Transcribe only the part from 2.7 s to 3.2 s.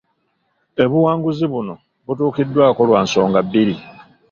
lwa